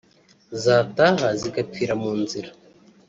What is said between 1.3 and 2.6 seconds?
zigapfira mu nzira